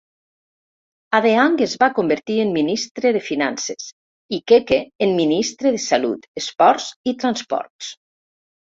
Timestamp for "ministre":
2.57-3.13, 5.23-5.77